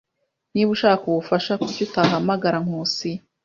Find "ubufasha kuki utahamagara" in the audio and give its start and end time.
1.07-2.57